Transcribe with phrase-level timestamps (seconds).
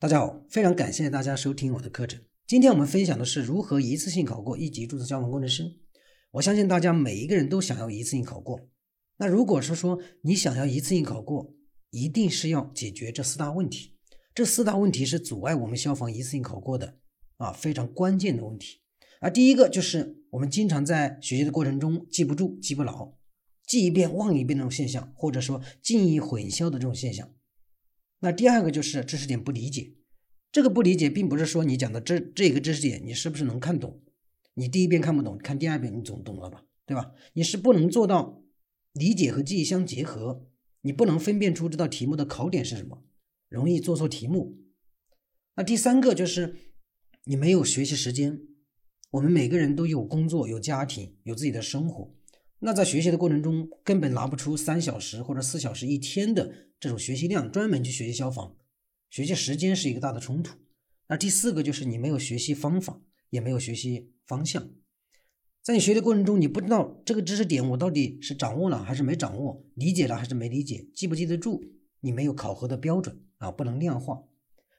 [0.00, 2.18] 大家好，非常感谢大家收听我的课程。
[2.46, 5.76] 今天我们分享的是如何一次性考过一级注册消防工程师。
[6.30, 8.58] 我相信大家每一个人都想要一次性考过。
[9.18, 11.52] 那如果是说你想要一次性考过，
[11.90, 13.98] 一定是要解决这四大问题。
[14.34, 16.96] 这四大问题是阻碍我们消防一次性考过的
[17.36, 18.80] 啊，非常关键的问题。
[19.20, 23.12] 而第一个就是我们经常在学习的过程中记不住、记不牢，
[23.66, 27.28] 记一遍忘一遍这种现象，或者说记忆混淆的这种现象。
[28.20, 29.94] 那第二个就是知识点不理解，
[30.52, 34.00] 这个不理解并不是说你讲的这这个知识点你是不是能看懂，
[34.54, 37.12] 你第一遍看不懂，看第二遍你总懂了吧，对吧？
[37.32, 38.42] 你是不能做到
[38.92, 40.46] 理解和记忆相结合，
[40.82, 43.02] 你不能分辨出这道题目的考点是什么，
[43.48, 44.58] 容易做错题目。
[45.56, 46.56] 那第三个就是
[47.24, 48.40] 你没有学习时间。
[49.12, 52.14] 我们每个人都有工作、有家庭、有自己的生活，
[52.60, 58.56] 那在学习的过程中根本拿不出三小时或者四小时一天的这种学习量，专门去学习消防，
[59.10, 60.56] 学习时间是一个大的冲突。
[61.08, 64.70] 那第四个就是你没有学习方法，也没有学习方向，
[65.62, 71.62] 在你学的过程中，你不知道这个知识点我到底是掌握了还是没掌握，理解了还是没理解，记不记得住，
[72.00, 74.22] 你没有考核的标准啊，不能量化，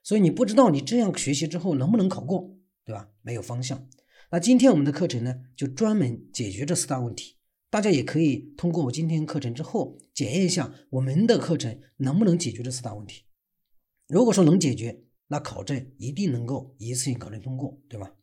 [0.02, 3.10] 所以你不知道你这样学习之后能不能考过，对吧？
[3.22, 3.88] 没有方向。
[4.32, 7.36] 那今天我们的课程呢，就专门解决这四大问题。
[7.72, 13.24] 大家也可以通过我今天课程之后检验一下我们的课程能不能解决这四大问题。
[14.10, 18.14] 如果说能解决，那考证一定能够一次性考证通过，对吧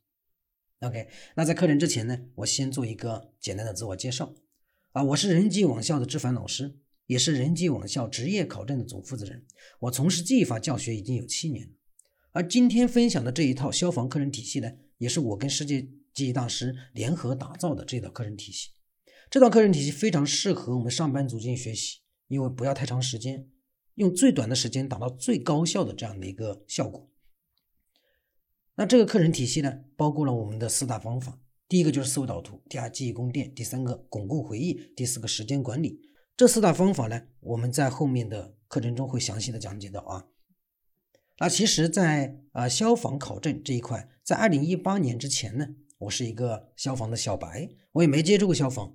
[0.80, 4.34] ？OK，那在课程之前呢，我先做一个简单的自我介绍
[4.92, 9.46] 啊，我是人机网校的志凡老师，也是人机网校职业考证的总负责人。
[9.80, 11.72] 我从事技法教学已经有七年了，
[12.32, 15.88] 而今天分享的这一套消防课程体系呢，也是我跟世界。
[16.14, 18.70] 记忆大师联合打造的这套课程体系，
[19.30, 21.98] 这套课程体系非常适合我们上班族进行学习，
[22.28, 23.46] 因为不要太长时间，
[23.96, 27.10] 用最短的时间达到最高效的这样的一个效果。
[28.76, 36.00] 那这个课程体系呢，包括了我们的四大方法：第一个就是思维导图，第二记忆宫殿，第三个巩固回忆，第四个时间管理。
[36.34, 40.26] 这四大方法呢，我们在后面的课程中会详细的讲解到啊。
[41.38, 45.66] 那其实，在啊消防考证这一块，在二零一八年之前呢。
[45.98, 48.94] 我是一个消防的小白，我也没接触过消防。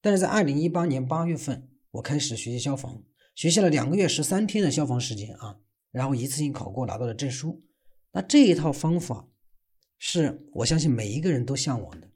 [0.00, 3.02] 但是在二零一八年八月份，我开始学习消防，
[3.34, 5.58] 学习了两个月十三天的消防时间啊，
[5.90, 7.62] 然后一次性考过，拿到了证书。
[8.12, 9.28] 那这一套方法
[9.98, 12.08] 是我相信每一个人都向往的。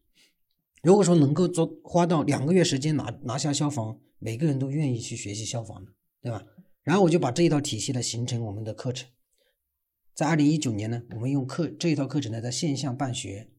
[0.83, 6.45] 如果说能够做花到两个月时间拿拿下消防，每个人都愿意去学习消防的，对吧？
[6.83, 9.09] 然后我就把这一套体系呢形成我们的课程。
[10.15, 13.51] 在二零一九年呢，我们用课这一套课程呢在线下办学。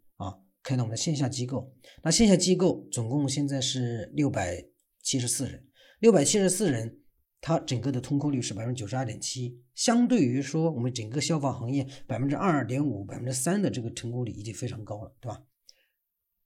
[0.66, 1.72] 开到我们的线下机构，
[2.02, 4.66] 那线下机构总共现在是六百
[5.04, 5.64] 七十四人，
[6.00, 7.02] 六百七十四人，
[7.40, 15.44] 它整个的通过率是百分之九十二点七，相对于说我们整个消防行业百分之二点五、百分之三的这个成功率已经非常高了，对吧？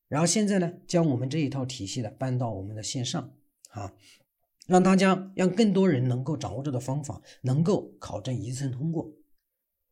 [0.09, 3.33] 然后现在呢，将我们这一套体系呢搬到我们的线上
[3.69, 3.93] 啊，
[4.67, 9.13] 让大家让更多人能够掌握这个方法，能够考证一次性通过。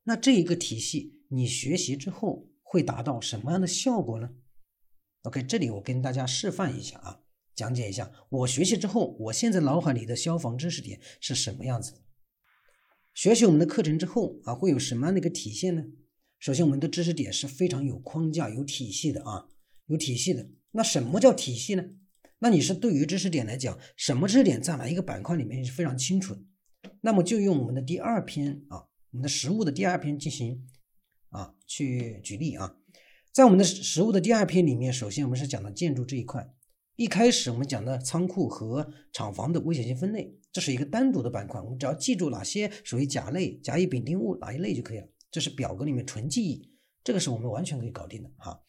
[0.04, 2.46] 那这一个体系你学习之后。
[2.70, 4.30] 会达到什么样的效果呢
[5.24, 7.22] ？OK，这里我跟大家示范一下啊，
[7.56, 12.00] 讲解一下我学习之后，我现在脑海里的消防知识点是什么样子的。
[13.14, 15.84] 学习我们的课程之后啊，会有什么样的一个体现呢？
[16.40, 19.48] 首先，我们的知识点是非常有框架、有体系的啊，
[19.88, 20.48] 有体系的。
[20.72, 21.84] 那什么叫体系呢？
[22.40, 26.42] 那你是对于知识点来讲，什么知识点在哪一个板块里面是非常清楚的。
[27.02, 30.68] 那么就用我们的第二篇啊，我们的实物的第二篇进行。
[31.38, 32.78] 啊，去举例啊，
[33.32, 36.52] 在我们的实物的第二篇里面，首先我们是讲的建筑这一块。
[36.96, 45.08] 一开始我们讲的仓库和厂房的危险性分类，这是一个单独的板块，我们只要记住哪些属于甲类、甲乙丙丁戊哪一类就可以了。
[45.30, 46.72] 这是表格里面纯记忆，
[47.04, 48.62] 这个是我们完全可以搞定的哈。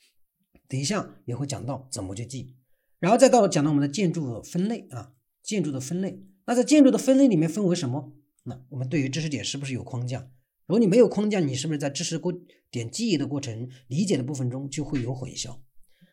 [0.69, 2.55] 等一下也会讲到怎么去记，
[2.99, 6.23] 然后再到讲到我们的建筑分类啊，建筑的分类。
[6.45, 8.13] 那在建筑的分类里面分为什么？
[8.43, 10.31] 那我们对于知识点是不是有框架？
[10.69, 12.31] 如果你没有框架，你是不是在知识过
[12.71, 15.57] 点记忆的过程、理解的部分中就会有混淆？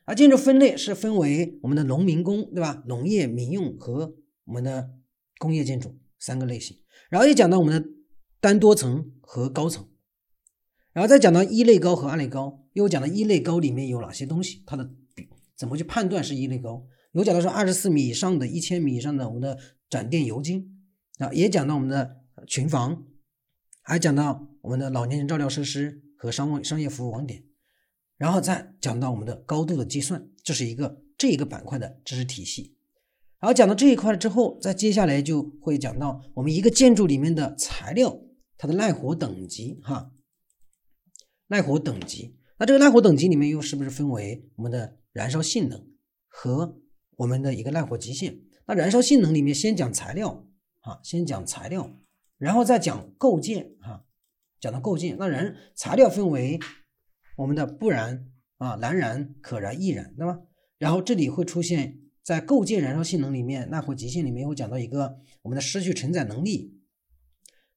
[0.06, 2.82] 而建筑分类是分为我们的农民工，对吧？
[2.88, 4.16] 农业、民用和
[4.46, 4.92] 我们的
[5.40, 6.78] 工业建筑三个类型。
[7.10, 7.90] 然后又讲到我们的
[8.40, 9.90] 单多层和高层，
[10.94, 14.90] 然后再讲到一类高和二类高，又讲到一类高里面有哪些东西，它的
[15.58, 16.88] 怎么去判断是一类高？
[17.12, 19.60] 有讲到说二十四米以上的、一千米以上的我们的
[19.90, 20.80] 展电油精
[21.18, 23.06] 啊，也讲到我们的群房。
[23.88, 27.44] 还讲到我们的老年人照料设施和商务商业服务网点，
[28.18, 32.76] 然后再讲到我们的高度的计算，这是一个这一个板块的知识体系。
[33.40, 38.20] 然后讲到这一块之后，再接下来就会讲到我们一个建筑里面的材料
[38.58, 40.12] 它的耐火等级哈，
[41.48, 42.40] 耐火等级。
[42.58, 45.88] 那这个耐火等级里面又是不是分为我们的燃烧性能
[46.28, 46.80] 和
[47.18, 48.40] 我们的一个耐火极限？
[48.66, 50.44] 那燃烧性能里面先讲材料
[50.80, 51.88] 啊，先讲材料，
[52.38, 54.04] 然后再讲构件啊，
[54.60, 55.16] 讲到构件。
[55.18, 56.60] 那燃材料分为
[57.38, 58.28] 我们的不燃
[58.58, 60.40] 啊、难燃、可燃、易燃，对吧？
[60.78, 66.80] 然后这里会出现在构件燃烧性能里面，耐火极限里面会讲到一个我们的失去承载能力，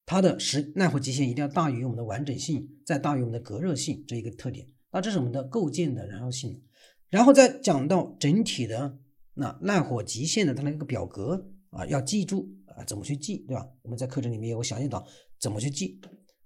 [0.06, 4.66] 它的实耐火极限一定要大于我们的完整性，再大于我们的隔热性这一个特点。
[4.90, 6.62] 那这是我们的构件的燃烧性能，
[7.10, 8.98] 然后再讲到整体的
[9.34, 13.68] 那耐火极限的它那个表格啊，要记住啊，怎么去记，对吧？
[13.82, 15.04] 我们在课程里面有详细导
[15.40, 16.00] 怎么去记，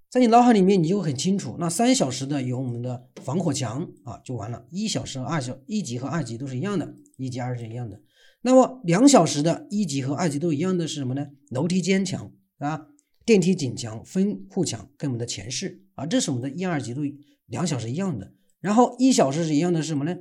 [0.09, 1.57] 在你脑海里面你就很清楚。
[1.59, 4.67] 那三小时的有我们的防火墙啊，就完了。
[4.71, 8.01] 一小时二小一级和二级都是一样的，一级二是一样的。
[8.41, 11.29] 那么两小时的一级和二级都一样的是什么呢？
[11.51, 12.89] 楼梯间墙啊，
[13.25, 17.03] 电梯井墙、分户墙跟我们的前室啊，这是我们的一二级都。
[17.47, 20.17] 两小时一样的，然后一小时是一样的是什么呢？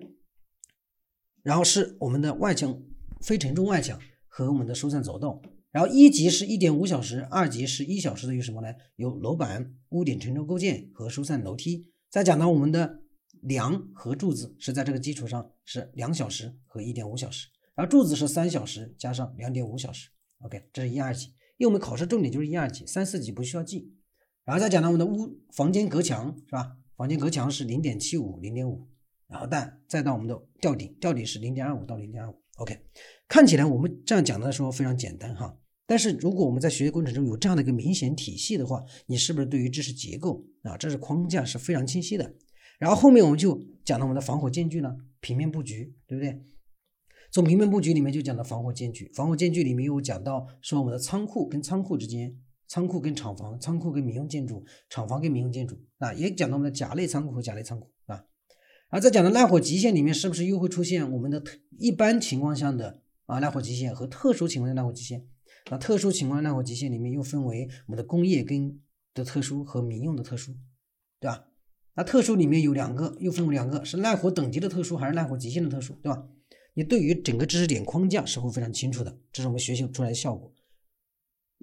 [1.43, 2.81] 然后是我们的外墙
[3.21, 3.97] 非承重外墙
[4.27, 5.41] 和我们的疏散走道。
[5.71, 8.67] 然后一级是一点五小时，二级是一小时的有什么呢？
[8.97, 11.87] 有楼板、屋顶承重构件和疏散楼梯。
[12.09, 12.99] 再讲到我们的
[13.41, 20.09] 梁和柱子是在这个基础上是两小时和一点五小时，然后柱子是三小时加上两点五小时。
[20.39, 21.27] OK，这是一二级，
[21.57, 23.93] 因为我们考试重点就是一二级，三四级不需要记。
[24.43, 26.75] 然后再讲到我们的屋房间隔墙是吧？
[26.97, 28.87] 房间隔墙是零点七五、零点五，
[29.27, 32.35] 然后但再到我们的吊顶，吊顶是零点二五到零点二五。
[32.57, 32.77] OK，
[33.27, 42.33] 看起来我们这样讲的时候非常简单哈，但是如果我们在学习过程中有这样的一个明显体系的话，你是不是对于知识结构啊，知识框架是非常清晰的？
[42.79, 46.41] 然后后面我们就讲到我们的防火间距呢，平面布局，对不对？
[47.31, 52.37] 从平面布局里面就讲到防火间距，防火间距里面又讲到说我们的仓库跟仓库之间。
[52.67, 58.23] 仓库跟厂房，仓库跟民用建筑，厂房跟民用建筑啊，也讲到我们的甲类仓库和甲类仓库啊。
[58.87, 65.27] 而在讲的耐火极限里面，是不是又会出现我们的特一般情况下的啊耐火极限和特殊情况的耐火极限？
[65.69, 68.81] 那特殊情况耐火极限里面又分为我们的工业跟
[69.13, 70.55] 的特殊和民用的特殊，
[71.19, 71.47] 对吧？
[71.93, 76.27] 那特殊里面有两个，又分为两个，是耐火等级的特殊还是耐火极限的特殊，对吧？
[76.73, 80.53] 你对于整个知识点框架是会非常清楚的，这是我们学习出来的效果。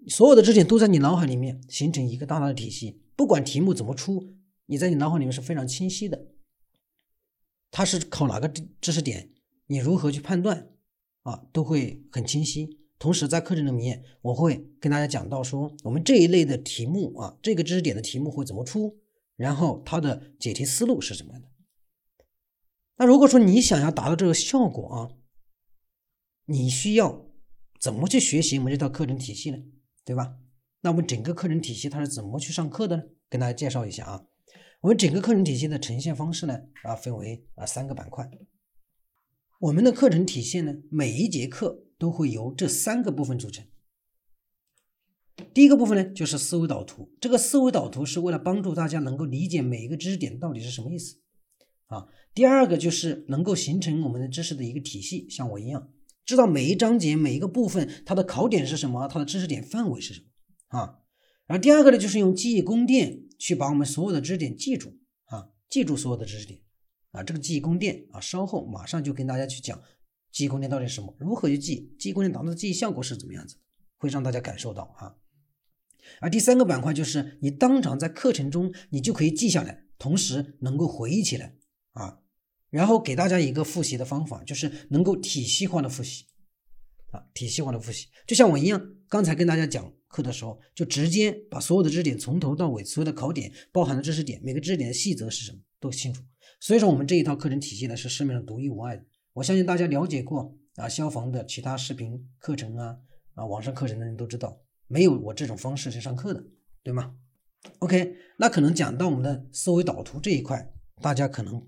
[0.07, 4.37] 所有的知识点都在你脑海里面形成一个大大的体系，不管题目怎么出，
[4.67, 6.29] 你在你脑海里面是非常清晰的。
[7.71, 9.31] 它是考哪个知知识点，
[9.67, 10.71] 你如何去判断
[11.23, 12.78] 啊，都会很清晰。
[12.99, 18.99] 同时在课程里面，我会跟大家讲到说，我们这一类的题目啊，这个知识点的题目会怎么出，
[19.37, 21.49] 然后它的解题思路是什么样的。
[22.97, 25.11] 那如果说你想要达到这个效果啊，
[26.47, 27.27] 你需要
[27.79, 29.59] 怎么去学习我们这套课程体系呢？
[30.05, 30.37] 对吧？
[30.81, 33.03] 那我们整个课程体系它是怎么去上课的呢？
[33.29, 34.25] 跟大家介绍一下啊。
[34.81, 38.29] 我们整个课程体系的呈现方式呢，啊，分为啊三个板块。
[39.61, 43.67] 我们的课程体系呢，每一节课都会由这三个部分组成。
[45.53, 47.13] 第一个部分呢，就是思维导图。
[47.21, 51.17] 这个思维导图是为了帮助大家能够理解每一个知识点到底是什么意思
[51.87, 52.07] 啊。
[52.33, 55.91] 第二个就是能够形成我们的知识的一个体系，像我一样。
[56.25, 61.01] 知道每一章节每一个部分它的考点是什么，它的知识点范围是什么啊？
[61.47, 66.61] 然后第二个呢，就是用记忆宫殿去把我们所有的知识点记住啊，记住所有的知识点
[67.13, 67.23] 啊。
[67.23, 69.81] 这个记忆宫殿啊，稍后马上就跟大家去讲
[70.31, 73.57] 记忆宫殿到底是什么，如何去记，记忆宫殿达到的记忆效果是怎么样子，
[73.97, 75.17] 会让大家感受到啊。
[76.21, 81.55] 而第三个板块就是你当场在课程中你就可以记下来，同时能够回忆起来
[81.93, 82.21] 啊。
[82.71, 86.27] 然后给大家一个复习的方法，就是能够体系化的复习，
[87.13, 96.23] 啊，体系化的复习，就像我一样，刚才跟大家讲课的时候，就直接把所有的知识点从头到尾，所有的考点包含的知识点，每个知识点的细则是什么都清楚。
[96.61, 99.05] 所以说，我们这一套课程体系呢，是市面上独一无二的。
[99.35, 102.97] 我相信大家了解过啊消防的其他视频课程啊
[103.35, 106.45] 啊网上课程的人都知道，没有我这种方式去上课的，
[106.83, 107.15] 对吗
[107.81, 111.67] ？OK，那可能讲到我们的思维导图这一块，大家可能。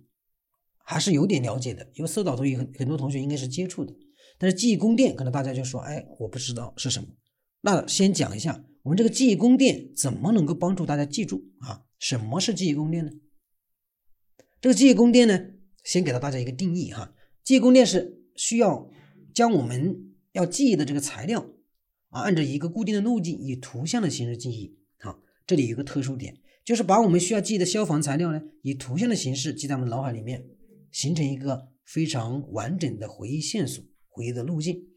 [0.83, 3.95] 还是有点了解的，因为思维导图有很很多同学应该是接触的，
[4.39, 7.07] 但是记忆宫殿可能大家就说，哎，我不知道是什么。
[7.61, 11.85] 那先讲一下，我们这个记忆宫殿怎么能够帮助大家记住啊？
[12.01, 13.13] 什么是记忆宫殿呢？
[14.61, 15.53] 这个记忆宫殿呢，
[15.85, 17.15] 先给到大家一个定义哈。
[17.43, 18.91] 记忆宫殿是需要
[19.35, 21.47] 将我们要记忆的这个材料
[22.09, 24.79] 啊，按照一个固定的路径，以图像的形式记忆。
[24.99, 30.47] 好，这里有个特殊点，就是把我们需要记忆的消防材料呢，以图像的形式记在我们脑海里面。
[30.93, 34.89] 形成一个非常完整的回忆线索、回忆的路径。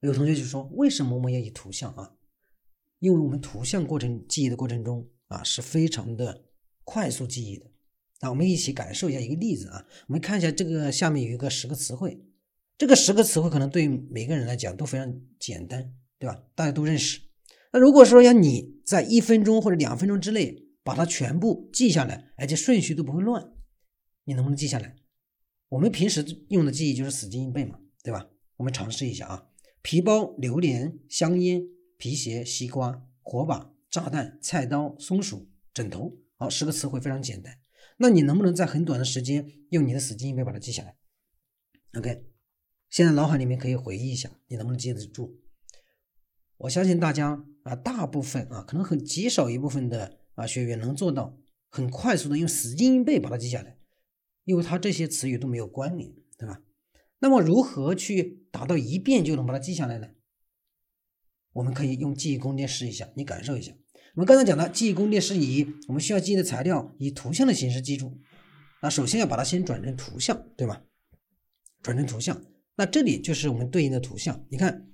[0.00, 2.14] 有同学就说：“为什么我们要以图像啊？
[3.00, 6.46] 因为我们图像过程记忆的过程中啊是非常的
[6.84, 7.70] 快速记忆的。
[8.20, 12.22] 那我们一起感受一下一个例子啊，我们看一下这个下面有一个十个词汇，
[12.76, 16.42] 这个十个词汇可能对每个人来讲都非常简单，对吧？
[16.54, 17.20] 大家都认识。
[17.72, 23.52] 那如果说要你在一分钟或者两分钟之内把它全部记下来，而且顺序都不会乱，
[24.24, 24.96] 你能不能记下来？
[25.68, 28.28] 我们平时用的记忆就是死记硬背嘛，对吧？
[28.56, 29.46] 我们尝试一下啊，
[29.80, 31.62] 皮包、榴莲、香烟、
[31.96, 37.56] 皮鞋、西瓜、火把、炸弹、菜刀、松鼠、枕头，好，十个词汇非常简单。
[38.02, 40.96] 那你能不能在很短的时间用你的死记硬背把它记下来
[41.98, 42.24] ？OK，
[42.88, 45.36] 现在脑海里面可以回忆一下，你能不能记得住？
[46.56, 51.38] 我相信大家啊，大部分啊，可能很极少一部分的啊学员能做到
[51.68, 53.76] 很快速的用死记硬背把它记下来，
[54.44, 56.62] 因为它这些词语都没有关联，对吧？
[57.18, 60.08] 那么如何去达到一遍就能把它记下来呢？
[61.52, 63.74] 我们可以用记忆宫殿试一下，你感受一下。
[64.14, 68.18] 我们刚才讲的记忆宫殿是以我们需要记忆的材料以图像的形式记住。
[68.82, 70.82] 那首先要把它先转成图像，对吧？
[71.80, 72.42] 转成图像，
[72.76, 74.44] 那这里就是我们对应的图像。
[74.50, 74.88] 你看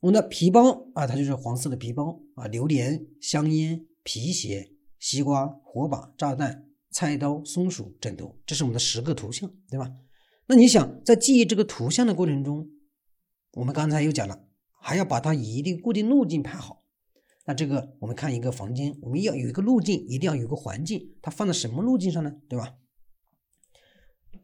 [0.00, 9.90] 我们的皮包啊，它就是黄色的皮包啊，榴莲、香烟、皮鞋、西瓜、火把、炸弹、菜刀、松鼠、枕头，这是我们的十个图像，对吧？
[10.46, 12.68] 那你想在记忆这个图像的过程中，
[13.52, 14.44] 我们刚才又讲了，
[14.80, 16.79] 还要把它以一定固定路径排好。
[17.50, 22.32] 那这个我们看一个房间，我们要有一个路径，一定要有个环境，它放在什么路径上呢？
[22.48, 22.76] 对吧？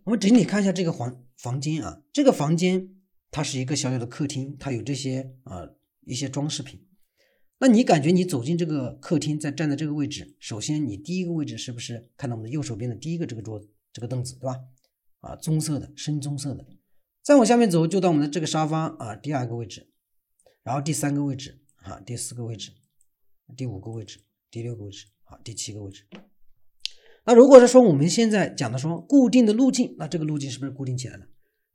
[0.03, 2.97] 我们整体看一下这个房房间啊，这个房间
[3.31, 5.69] 它是一个小小的客厅，它有这些啊
[6.01, 6.85] 一些装饰品。
[7.61, 14.59] 那你感觉你走进这个客厅，在站在这个位置，首先你第一个位置是不是看到我们的右手边的第一个这个桌子这个凳子，对吧？
[15.21, 16.67] 啊，棕色的，深棕色的。
[17.23, 19.93] 再往下面走，就到我们的这个沙发啊，第二个位置，
[20.65, 22.73] 然后第三个位置啊，第四个位置。
[23.55, 26.05] 第五个位置，第六个位置，好，第七个位置。
[27.27, 31.27] 那如果是说我们现在讲的说固定的路径，那这个路径是不是固定起来了？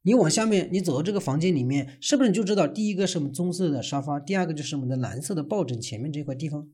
[0.04, 6.68] 你往下面，你走到这个房间里面，是不是你就知道第一个是我们棕色的沙发，第二个就是我们的蓝色的抱枕前面这块地方，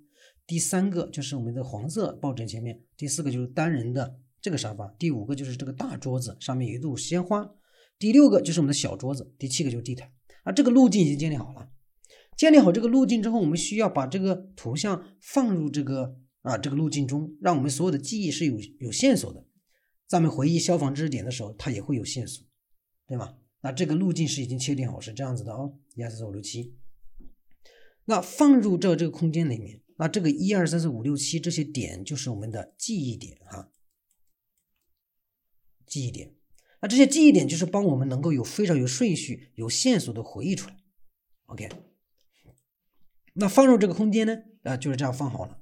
[0.45, 7.49] 第三个就是我们的黄色抱枕前面，第四个就是单人的这个沙发，第五个就是这个大桌子上面有一朵鲜花，
[7.99, 10.09] 第六个就是我们的小桌子，第七个就是地毯。
[10.43, 11.67] 啊，这个路径已经建立好了。
[12.37, 19.43] 建立好这个路径之后，我们需要把这个图像放入这个啊这个路径中，让我们所有的记忆是有有线索的。
[20.05, 22.45] 咱们回忆消防知识点的时候，它也会有线索，
[23.07, 23.35] 对吗？
[23.61, 26.77] 那这个路径是已经确定好，是这样子的哦，一二三四五六七。
[28.05, 33.71] 那放入这这个空间里面，那这个一二三四五六七这些点就是我们的记忆点哈，
[35.87, 36.35] 记忆点。
[36.81, 40.77] 那这些记忆点就是帮我们能够有非常有顺序、有线索的回忆出来。
[41.47, 41.67] OK。
[43.39, 44.35] 那放入这个空间呢？
[44.63, 45.59] 啊，就是这样放好了。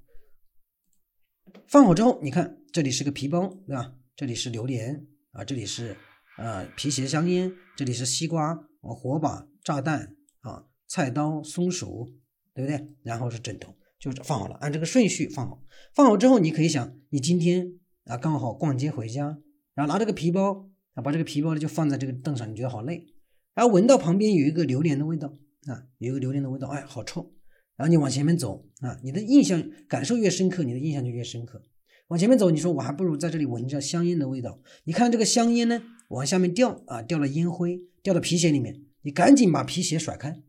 [1.67, 3.93] 放好之后，你看这里是个皮包，对吧？
[4.15, 5.97] 这里是榴莲啊，这里是
[6.37, 12.13] 呃皮鞋、香烟，这里是西瓜啊、火把、炸弹啊、菜刀、松鼠，
[12.53, 12.95] 对不对？
[13.03, 15.61] 然后是枕头，就是放好了，按这个顺序放好。
[15.93, 17.73] 放好之后，你可以想，你今天
[18.05, 19.37] 啊刚好逛街回家，
[19.73, 23.05] 然后拿这个皮包啊，把这个皮包呢就放在这个凳上，你觉得好累，
[23.53, 25.27] 然后闻到旁边有一个榴莲的味道
[25.67, 27.33] 啊，有一个榴莲的味道，哎，好臭。
[27.77, 31.61] 然后你往前面走啊，你的印象感受越深刻，你的印象就越深刻。
[32.07, 34.59] 往前面走，你说我还不如在这里闻着香烟的味道。
[34.83, 40.41] 你看这个香烟呢，往下面掉啊，掉了烟灰，掉到皮鞋里面，你赶紧把皮鞋甩开。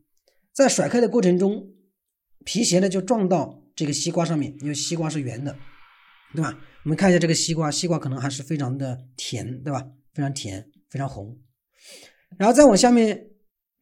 [0.53, 1.71] 在甩开的过程中，
[2.45, 5.57] 皮鞋呢就撞到这个西瓜上面，因为西瓜是圆的，
[6.33, 6.57] 对吧？
[6.85, 9.83] 我们看一下这个西瓜，西瓜可能还是非常的甜，对吧？
[10.13, 11.37] 非常甜，非常红。
[12.37, 13.31] 然后再往下面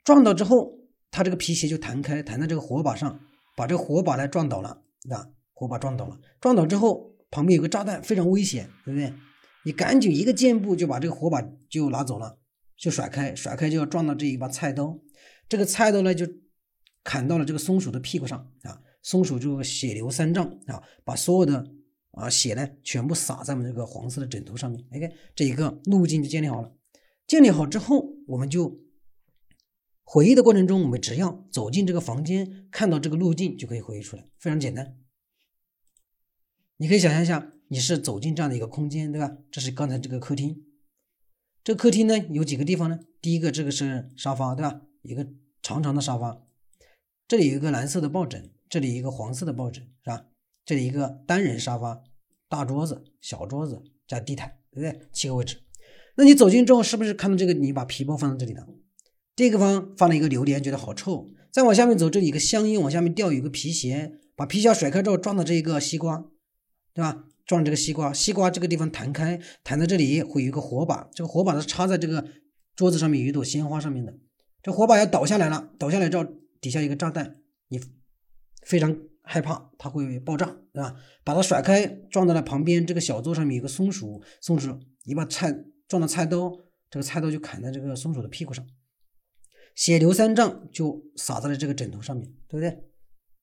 [0.03, 0.79] 撞到之后，
[1.11, 3.19] 它这个皮鞋就弹开，弹在这个火把上。
[3.55, 9.13] 把这个火把呢撞倒了，啊，火把撞倒了，撞倒之后旁边有个炸弹，非常危险，对不对？
[9.63, 12.37] 你赶紧一个箭步就把这个火把就拿走了，
[12.77, 14.99] 就甩开，甩开就要撞到这一把菜刀，
[15.47, 16.27] 这个菜刀呢就
[17.03, 21.65] 砍到了这个松鼠的屁股上啊，松鼠就血流三丈啊，把所有的
[22.11, 26.71] 啊血呢全部洒在我们这个黄色的枕头上面，OK，这一个路径就建立好了，
[27.25, 28.84] 建立好之后我们就。
[30.07, 34.95] 回忆的过程中，我们只要走进这个房间，看到这个路径就可以回忆出来，非常简单。
[36.77, 39.35] 你可以想象一下，你是走进这样的一个空间，对吧？
[39.49, 40.63] 这是刚才这个客厅，
[41.63, 42.99] 这客厅呢有几个地方呢？
[43.19, 44.81] 第一个，这个是沙发，对吧？
[45.01, 45.27] 一个
[45.63, 46.45] 长长的沙发，
[47.27, 50.27] 这里有一个蓝色的抱枕，这里一个黄色的抱枕，是吧？
[50.63, 52.03] 这里一个单人沙发，
[52.47, 55.07] 大桌子、小桌子加地毯，对不对？
[55.11, 55.63] 七个位置。
[56.15, 57.53] 那你走进之后，是不是看到这个？
[57.53, 58.67] 你把皮包放在这里了？
[59.35, 61.31] 这个方放了一个榴莲，觉得好臭。
[61.51, 66.25] 再往下面走，这里一个香烟，往下面掉有个皮鞋，把皮鞋甩开之后撞到这一个西瓜。
[66.93, 67.25] 对吧？
[67.45, 72.25] 撞这个西瓜，西瓜这个地方弹开，弹在这里会有一个火把，这个火把是插在这个
[72.73, 74.13] 桌子上面有一朵鲜花上面的，
[74.63, 76.25] 这火把要倒下来了，倒下来之后
[76.61, 77.35] 底下一个炸弹，
[77.67, 77.81] 你
[78.65, 80.95] 非常害怕它会爆炸，对吧？
[81.25, 85.53] 把它甩开，撞到了旁边这个小桌上面有个松鼠，松鼠你把菜
[85.89, 86.49] 撞到菜刀，
[86.89, 88.65] 这个菜刀就砍在这个松鼠的屁股上，
[89.75, 92.83] 血流三丈就洒在了这个枕头上面，对不对？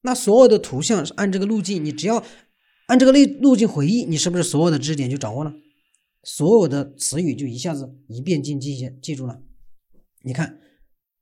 [0.00, 2.24] 那所有的图像是按这个路径，你只要。
[2.86, 5.54] 按这个路路径回忆，你是不是所有的知识点就掌握了？
[6.24, 9.40] 所有的词语就一下子一遍进记记记住了？
[10.24, 10.58] 你看，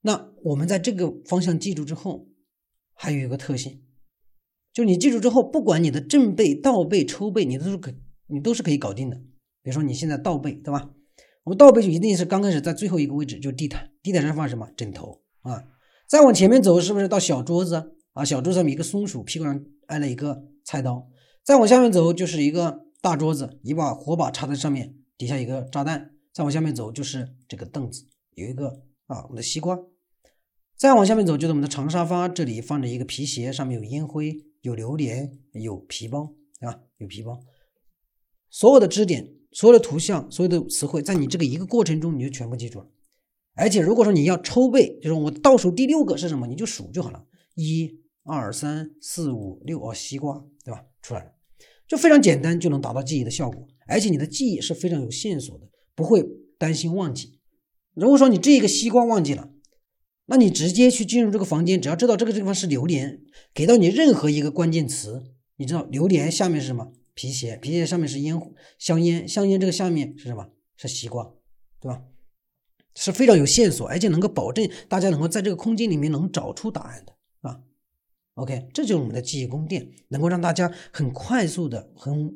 [0.01, 2.27] 那我们在这个方向记住之后，
[2.95, 3.83] 还有一个特性，
[4.73, 7.93] 就你记住之后，不管你的正背、倒背、抽背，你都是可
[8.27, 9.17] 你都是可以搞定的。
[9.63, 10.91] 比如说你现在倒背，对吧？
[11.45, 14.69] 我们倒背就一定是刚开始在最后一个位置，就是地毯，地毯上放什么？
[14.77, 15.65] 枕头啊。
[16.09, 18.25] 再往前面走，是不是到小桌子啊？
[18.25, 21.09] 小桌子上面一个松鼠，屁股上挨了一个菜刀。
[21.45, 26.11] 再往下面走就是一个大桌子，一把火把插在上面，底下一个炸弹。
[26.33, 29.79] 再往下面走就是这个凳子，有一个啊我们的西瓜。
[30.77, 36.81] 再往下面走就是我们的长沙发，这里放着一个皮鞋，上面有烟灰，有榴莲，有皮包，对吧？
[36.99, 37.41] 有皮包。
[38.49, 42.87] 所有的支点，所有的图像，所有的词汇，在你这个一个过程中你就全部记住了。
[43.61, 47.27] 而且如果说你要抽背，就是我倒数第六个是什么，你就数就好了，
[47.57, 50.83] 一二三四五六哦，西瓜，对吧？
[51.03, 51.33] 出来了。
[51.87, 56.25] 就非常简单，就能达到记忆的效果，而且你的记忆是非常有线索的，不会
[56.57, 57.39] 担心忘记。
[57.93, 59.51] 如果说你这个西瓜忘记了，
[60.25, 63.21] 那你直接去进入这个房间，只要知道这个地方是榴莲，
[63.53, 65.23] 给到你任何一个关键词，
[65.57, 66.93] 你知道榴莲下面是什么？
[67.13, 68.41] 皮鞋，皮鞋上面是烟
[68.79, 70.49] 香烟，香烟这个下面是什么？
[70.77, 71.35] 是西瓜，
[71.79, 72.03] 对吧？
[72.95, 77.61] 是非常有线索，而且能够保证大家能够在这个空间里面能找出答案的啊。
[78.35, 82.35] OK，这就是我们的记忆宫殿，能够让大家很快速的、很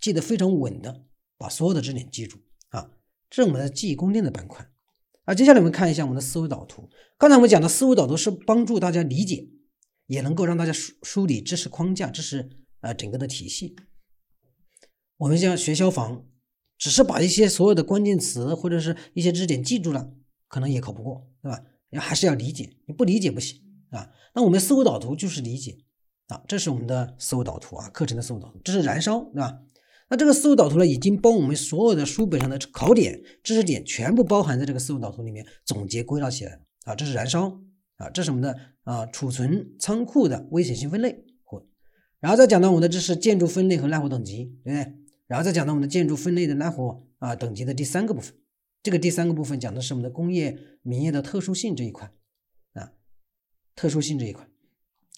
[0.00, 1.04] 记得非常稳的
[1.36, 2.90] 把所有的知识点记住啊。
[3.28, 4.68] 这是我们的记忆宫殿的板块。
[5.24, 6.88] 啊，接下来我们看一下我们的思维导图。
[7.18, 9.48] 刚才我们讲的思维导图是帮助大家理解，
[10.06, 13.74] 也能够让大家梳梳理知识框架，知识啊整个的体系。
[15.16, 16.26] 我们像学消防，
[16.78, 20.10] 只是把一些所有的关键词或者是一些知识点记住了，
[20.48, 21.62] 可能也考不过，对吧？
[21.98, 23.60] 还是要理解，你不理解不行。
[23.90, 25.78] 啊，那我们思维导图就是理解
[26.26, 29.60] 啊，这是我们的思维导图啊，课程的思维导图，这是燃烧，对吧？
[30.10, 37.60] 那这个思维导图呢，已经帮我们所有的书本上的考点、知识点全部包含在这个思维导图里面，总结归纳起来啊，这是燃烧
[37.96, 41.64] 啊，这是我们的啊储存仓库的危险性分类，或
[42.20, 44.94] 然后再讲到我们的这是建筑分类和耐火等级，对不对？
[45.26, 48.34] 然后再讲到我们的建筑分类的耐火啊等级的第三个部分，
[48.82, 52.12] 这个第三个部分讲的是我们的工业民业的特殊性这一块
[52.74, 52.92] 啊。
[53.74, 54.48] 特殊性这一块，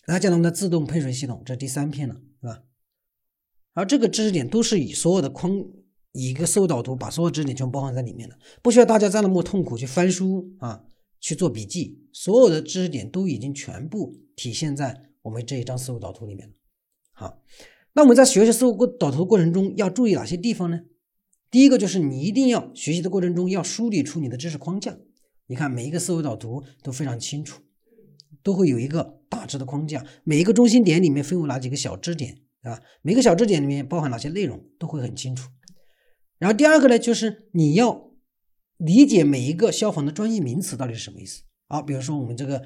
[0.05, 2.65] 然后讲到我们的自动喷水系统，这第三篇了，是吧？
[3.75, 5.53] 而这个知识点都是以所有的框，
[6.11, 10.85] 以一个思维导图把所有知识点全包含在里面的，不需要大家再那么痛苦去翻书啊，
[11.21, 16.55] 去做笔记，所有的知识点都已经全部体现在我们这一张思维导图里面了。
[17.13, 17.41] 好，
[17.95, 20.81] 那我们在学习思维导图的过程中要注意哪些地方呢？
[21.51, 24.99] 第一个就是你一定要学习的过程中要梳理出你的知识框架，
[25.47, 27.63] 你看每一个思维导图都非常清楚。
[28.43, 32.81] 都会有一个大致的框架，每一个中心点里面分为哪几个小支点，对吧？
[33.03, 35.51] 每个小支点里面包含哪些内容，都会很清楚。
[36.39, 38.11] 然后第二个呢，就是你要
[38.77, 41.43] 理解每一个消防的专业名词到底是什么意思。
[41.67, 42.63] 好，比如说我们这个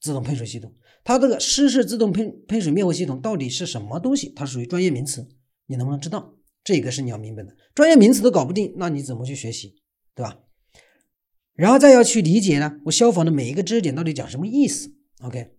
[0.00, 0.72] 自动喷水系统，
[1.04, 4.30] 它这个湿式自动喷喷水灭火系统到底是什么东西？
[4.34, 5.28] 它属于专业名词，
[5.66, 6.34] 你能不能知道？
[6.64, 7.54] 这个是你要明白的。
[7.74, 9.76] 专业名词都搞不定，那你怎么去学习，
[10.14, 10.40] 对吧？
[11.52, 14.90] 然后再要去理解呢，我消防的每一个知识点到底讲什么意思
[15.20, 15.52] ？OK，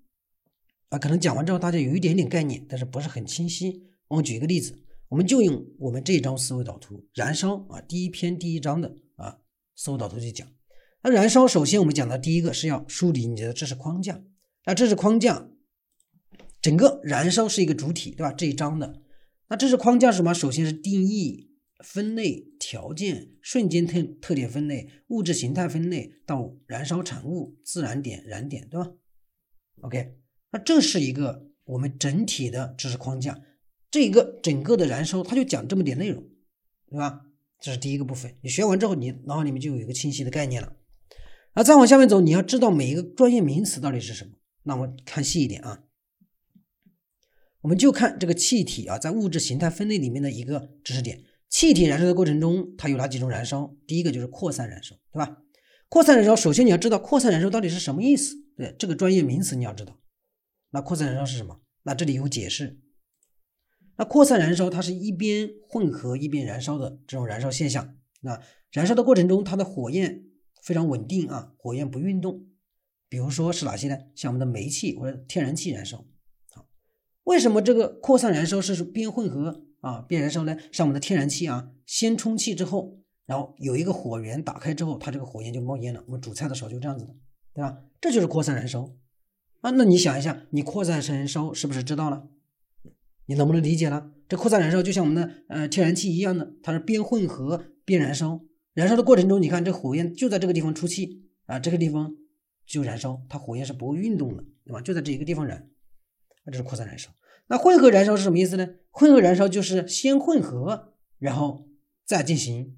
[0.89, 3.83] 啊，可能讲完之后大家有一点点概念，但是不是很清晰。
[4.07, 4.75] 我举一个例子，
[5.09, 9.37] 我们就用我们这一张思维导图“燃烧”啊，第一篇第一章的啊
[9.75, 10.47] 思维导图去讲。
[11.03, 14.21] 那燃烧，首先我们讲的第一个是要梳理你的知识框架。
[14.65, 15.49] 那知识框架，
[16.61, 18.33] 整个燃烧是一个主体，对吧？
[18.33, 19.01] 这一章的
[19.49, 20.33] 那知识框架是什么？
[20.33, 21.51] 首先是定义、
[21.83, 28.91] 分类、条件、瞬间特特点分类、物质形态分类到燃烧产物、自燃点、燃点，对吧
[29.81, 30.15] ？OK，
[30.51, 33.39] 那这是一个我们整体的知识框架，
[33.91, 36.23] 这一个整个的燃烧，它就讲这么点内容，
[36.89, 37.21] 对吧？
[37.61, 38.35] 这是第一个部分。
[38.41, 40.75] 你学完之后，你脑海里面就有一个清晰的概念了。
[41.53, 44.31] 那再往下面走，你要知道每一个专业名词到底是什么。
[44.65, 45.83] 那我们看细一点啊，
[47.61, 51.23] 我们就看这个气体啊，在物质形态分类里面的一个知识点。
[51.49, 53.75] 气体燃烧的过程中，它有哪几种燃烧？
[53.87, 55.41] 第一个就是扩散燃烧，对吧？
[55.87, 58.35] 扩散燃烧，首先你要知道扩散燃烧到底是什么意思。
[58.57, 59.99] 对这个专业名词你要知道，
[60.71, 61.61] 那扩散燃烧是什么？
[61.83, 62.79] 那这里有解释。
[63.97, 67.95] 那扩散燃烧它是一边混合一边燃烧的这种燃烧现象。
[68.21, 70.25] 那燃烧的过程中，它的火焰
[70.63, 72.47] 非常稳定啊，火焰不运动。
[73.09, 73.97] 比如说是哪些呢？
[74.15, 76.05] 像我们的煤气或者天然气燃烧。
[76.53, 76.65] 啊，
[77.23, 80.57] 为什么这个扩散燃烧是边混合啊边燃烧呢？
[80.71, 82.99] 像我们的天然气啊，先充气之后。
[83.25, 86.03] 然后有一个火源打开之后，它这个火焰就冒烟了。
[86.05, 87.15] 我们煮菜的时候就这样子的，
[87.55, 87.79] 对吧？
[87.99, 88.93] 这就是扩散燃烧
[89.61, 89.71] 啊。
[89.71, 92.27] 那你想一下，你扩散燃烧是不是知道了？
[93.25, 94.11] 你能不能理解了？
[94.29, 98.41] 这扩散燃烧就像我们的呃天然气一样的，它是边混合边燃烧。
[98.75, 102.15] 燃烧的过程中，你看这火焰就在这个地方出气啊，这个地方
[102.65, 104.81] 就燃烧，它火焰是不会运动的，对吧？
[104.81, 105.69] 就在这一个地方燃，
[106.45, 107.09] 那这是扩散燃烧。
[107.47, 108.67] 那混合燃烧是什么意思呢？
[108.89, 111.67] 混合燃烧就是先混合，然后
[112.05, 112.77] 再进行。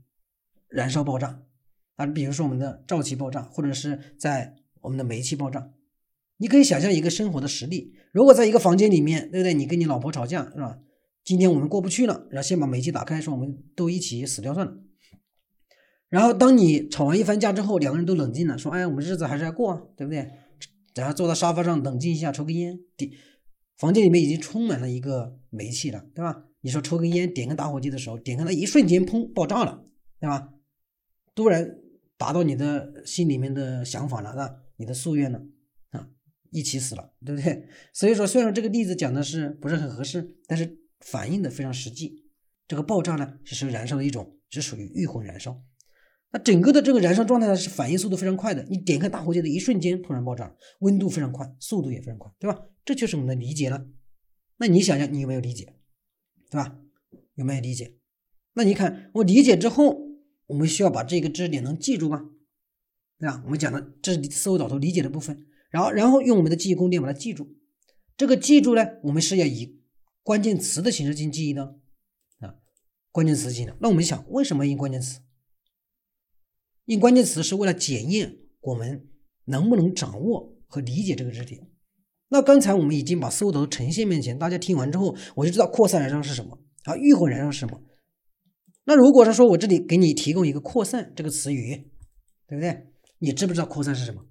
[0.69, 1.43] 燃烧爆炸
[1.95, 5.71] 啊，比如说我们的沼气爆炸，或者是在我们的煤气爆炸，
[6.35, 9.53] 你可以想象一个生活的实例：如果在一个房间里面，对不对？
[9.53, 10.79] 你跟你老婆吵架是吧？
[11.23, 14.77] 今天我们过不去了，然后先把煤气打开，说我们都一起死掉算了。
[16.09, 20.29] 然后当你吵完一番架之后，两个人都冷静了，说：“哎，我们日子还是要过啊，对不对？”
[20.95, 22.79] 然后坐到沙发上冷静一下，抽根烟。
[22.95, 23.11] 点
[23.77, 26.45] 房间里面已经充满了一个煤气了，对吧？
[26.61, 29.85] 你说抽根烟，点个打火机的时候，点开它一瞬间，砰，爆炸了，
[30.19, 30.49] 对吧？
[31.35, 31.77] 突然
[32.17, 34.55] 达到你的心里面的想法了，是吧？
[34.77, 35.39] 你的夙愿了
[35.91, 36.09] 啊，
[36.51, 37.67] 一起死了，对不对？
[37.93, 42.23] 所以说，虽然这个例子讲的是不是很合适，但是反映的非常实际。
[42.67, 45.61] 这个爆炸呢，是燃烧的一种，是属于遇混燃烧。
[46.31, 48.63] 那整个的这个燃烧状态呢，是反应速度非常快的。
[48.69, 52.65] 你点开打火机的一瞬间，突然爆炸，温度非常快，速度也非常快，对吧？
[52.83, 53.85] 这就是我们的理解了。
[54.57, 55.75] 那你想想，你有没有理解？
[56.49, 56.79] 对吧？
[57.35, 57.95] 有没有理解？
[58.53, 60.07] 那你看，我理解之后。
[60.47, 62.23] 我们需要把这个知识点能记住吗？
[63.19, 63.41] 对吧？
[63.43, 67.53] 我们讲的这是思维导图理解的部分，然后然后用我们的记忆宫殿把它记住。
[68.15, 69.81] 这个记住呢，我们是要以
[70.23, 71.75] 关键词的形式进行记忆的
[72.39, 72.55] 啊，
[73.11, 73.75] 关键词进行。
[73.81, 75.19] 那我们想，为什么用关键词？
[76.87, 79.07] 用关键词是为了检验我们
[79.45, 81.69] 能不能掌握和理解这个知识点。
[82.29, 87.81] 那刚才我们已经把思维导图呈现面前，大家听完之后，我就知道扩散燃烧是什么啊，遇混燃烧是什么。
[88.85, 91.91] 那如果是说我这里给你提供一个扩散这个词语，
[92.47, 92.87] 对不对？
[93.19, 94.25] 你知不知道扩散是什么？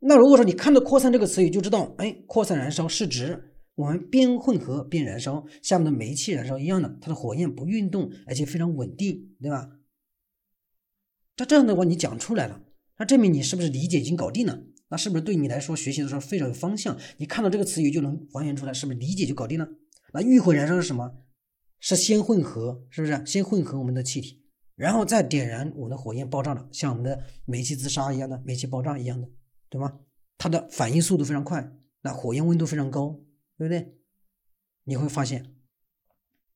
[0.00, 9.68] 那如果说你看到扩散这个词语就知道，哎，扩散燃烧是指我们边混合边燃烧，像我们的煤气燃烧一样的，它的火焰不运动，而且非常稳定，对吧？
[11.36, 12.62] 那这样的话你讲出来了，
[12.98, 14.62] 那证明你是不是理解已经搞定了？
[14.88, 16.98] 那是不是对你来说学习的时候非常有方向？
[17.16, 19.66] 你看到这个词语就能还原出来，是不是理解就搞定了？
[20.12, 21.10] 那遇火燃烧是什么？
[21.80, 23.24] 是先混合，是不是？
[23.24, 24.44] 先混合我们的气体，
[24.76, 29.28] 然后再点燃我们的火焰爆炸了，像我们的煤气自杀一样的，煤气爆炸一样的，
[29.70, 29.98] 对吗？
[30.36, 33.18] 它的反应速度非常快，那火焰温度非常高，
[33.56, 33.96] 对不对？
[34.84, 35.54] 你会发现，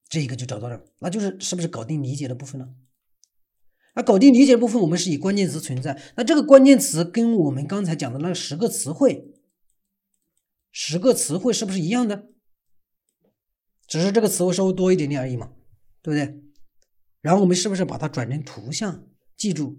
[0.08, 2.68] 这个就找到了，那就是是不是搞定理解的部分了？
[3.96, 9.32] 那搞定理解部分，我们是以关键词存在，那这个关键词跟我们刚才讲的那十个词汇，
[10.70, 12.28] 十个词汇是不是一样的？
[13.88, 15.52] 只是这个词汇稍微多一点点而已嘛，
[16.02, 16.42] 对不对？
[17.22, 19.06] 然后我们是不是把它转成图像？
[19.34, 19.78] 记住，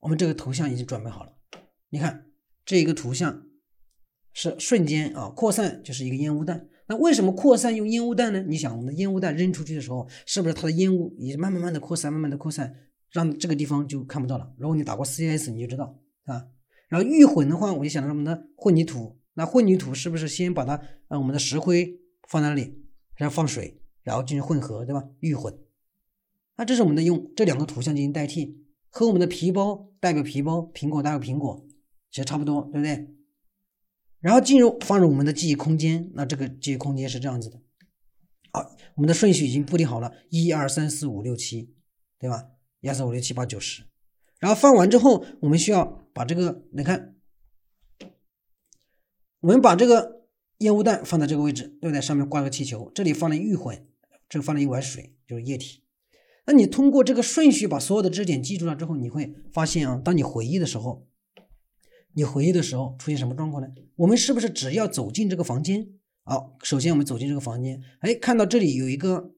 [0.00, 1.34] 我们这个图像已经准备好了。
[1.90, 2.26] 你看，
[2.64, 3.46] 这一个图像
[4.32, 6.66] 是瞬间啊扩散，就是一个烟雾弹。
[6.86, 8.42] 那为什么扩散用烟雾弹呢？
[8.48, 12.74] 你想，我们的烟雾弹扔出去的时候，是不是它的烟雾也慢慢慢的扩散，慢慢的扩散，
[13.14, 14.52] 让这个地方就看不到了？
[14.58, 16.48] 如果你打过 CS，你就知道啊。
[16.88, 20.74] 然后预混的话，我就想到我们的混凝土，那混凝土是不是先把它
[21.06, 22.82] 啊我们的石灰放在那里？
[23.14, 25.08] 然后放水，然后进行混合，对吧？
[25.20, 25.56] 预混，
[26.56, 31.64] 那这是我们的用这两个图像进行代替，和我们的皮包代表皮包，苹果代表苹果，
[32.10, 33.14] 其实差不多，对不对？
[34.18, 37.60] 然后进入放入我们的记忆空间，那这个记忆空间是这样子的。
[38.50, 41.74] 好，我们的顺序已经布定好了，一二三四五六七，
[42.18, 42.50] 对吧？
[42.84, 43.82] 一二三五六七八九十。
[44.38, 47.16] 然后放完之后，我们需要把这个，你看，
[49.40, 50.22] 我们把这个。
[50.58, 52.00] 烟雾弹放在这个位置，对不对？
[52.00, 53.84] 上面挂个气球，这里放了预混，
[54.28, 55.82] 这放了一碗水，就是液体。
[56.46, 61.08] 那你通过这个顺序把所有的知识点记住了之后，你会发现啊，当你回忆的时候，
[62.12, 63.68] 你回忆的时候出现什么状况呢？
[63.96, 65.88] 我们是不是只要走进这个房间？
[66.22, 69.32] 好，首先我们走进这个房间，哎，看到这里有一个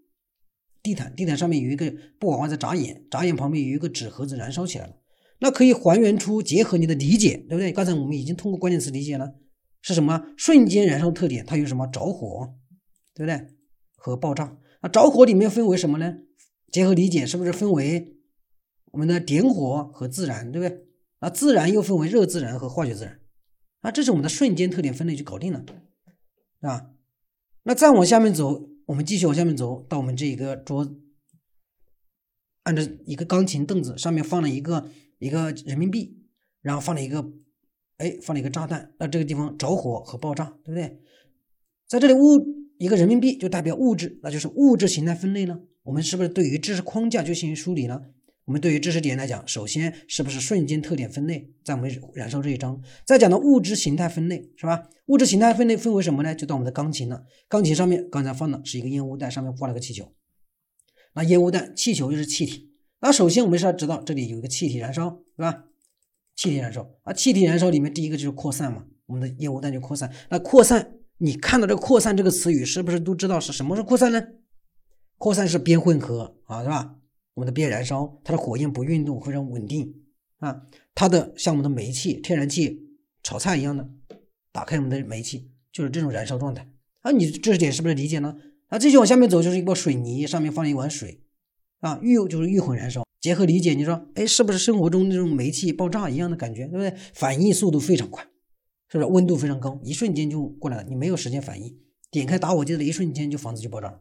[0.87, 4.95] 地毯，地毯上面有一个布娃娃在眨眼，眨眼旁边有一个纸盒子燃烧起来了。
[5.41, 7.73] 那可以还原出结合你的理解，对不对？
[7.73, 9.35] 刚才我们已经通过关键词理解了。
[9.83, 11.45] 是什么瞬间燃烧特点？
[11.45, 12.55] 它有什么着火，
[13.17, 13.49] 对不对？
[13.97, 14.57] 和爆炸。
[14.81, 16.19] 那着火里面分为什么呢？
[16.71, 18.15] 结合理解，是不是分为
[18.93, 20.87] 我们的点火和自燃，对不对？
[21.21, 23.19] 那自燃又分为热自燃和化学自燃。
[23.81, 25.65] 啊，这是我们的瞬间特点分类就搞定了，
[26.61, 26.93] 啊。
[27.65, 30.97] 那再往下面走，我们继续往下面走到我们这一个桌，
[32.63, 36.23] 按照一个钢琴凳子上面放了一个一个人民币，
[36.63, 37.33] 然后放了一个，
[37.99, 41.01] 哎，放了一个炸弹，那这个地方着火和爆炸，对不对？
[41.89, 45.61] 在这里物一个人民币就代表物质，那就是物质形态分类呢。
[45.83, 48.11] 我们是不是对于知识框架就进行梳理了？
[48.47, 54.89] 我们对于知识点来讲，首先是不是瞬间特点分类，在我们燃烧这一章，再讲到物质形态分类，是吧？
[55.07, 56.33] 物质形态分类分为什么呢？
[56.33, 57.25] 就到我们的钢琴了。
[57.49, 60.13] 钢琴上面刚才放的是一个烟雾弹，上面挂了个气球。
[61.15, 62.73] 那烟雾弹、气球就是气体。
[63.01, 65.65] 那首先我们是要知道这里有一个气体燃烧，是吧？
[66.37, 70.13] 气体燃烧啊，气体燃烧里面第一个就是扩散嘛，我们的烟雾弹就扩散。
[70.31, 74.23] 那扩散，你看到这个扩散这个词语，是不是都知道是什么是扩散呢？
[75.19, 76.96] 扩散是边混合啊，是吧？
[77.37, 79.95] 我们的边燃烧，它的火焰不运动，非常稳定
[80.39, 80.63] 啊。
[80.95, 82.89] 它的像我们的煤气、天然气
[83.23, 83.87] 炒菜一样的，
[84.53, 86.67] 打开我们的煤气就是这种燃烧状态
[87.03, 87.11] 啊。
[87.11, 88.39] 你知识点是不是理解呢？
[88.69, 91.21] 啊，继续往下面走就是一包水泥，上面放了一碗水
[91.81, 92.01] 啊。
[92.03, 96.95] 遇就是预混燃烧，结合理解，你说哎，是不是生活中那种煤气爆炸一样的感觉，对不对？
[97.13, 98.25] 反应速度非常快，
[98.89, 99.11] 是不是？
[99.11, 101.77] 温度非常高，一瞬间就过来了，你没有时间反应，
[102.11, 104.01] 点开打火机的一瞬间就房子就爆炸了。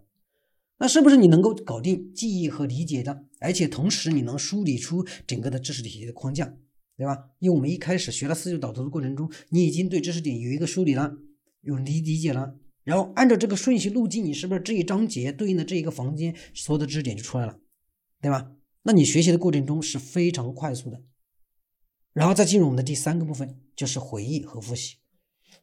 [0.78, 6.54] 那是不是你能够搞定记忆和理解的，而且同时你能梳理出整个的知识体系的框架，
[6.98, 7.30] 对吧？
[7.40, 11.16] 因为我们一开始学了四九导图的过程中，你已经对知识点有一个梳理了，
[11.62, 17.58] 有理理解了，然后按照这个顺序路径，你是不是这一章节对应的这一个房间所有的知识点就出来了，
[18.22, 18.52] 对吧？
[18.84, 21.02] 那你学习的过程中是非常快速的，
[22.14, 24.98] 然后再进入我们的第三个部分，就是回忆和复习。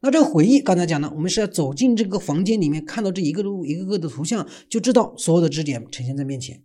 [0.03, 6.61] 那这个回忆，刚才讲了，我们是要走进这个房间里面，看到这一个路一个个的图像，就知道所有的知识点呈现在面前。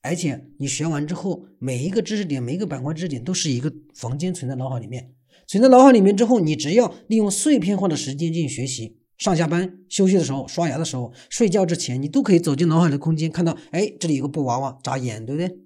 [0.00, 5.12] 而且你学完之后，每一个知识点，每一个板块知识点都是一个房间存在脑海里面，
[5.46, 15.58] 存在脑海里面之后，你只要利用碎片化的时间进行学习，上下班、休息的时候、刷牙的时候、睡觉之前，你都可以走进脑海的空间，看到，哎，这里有个布娃娃，眨眼，对不对？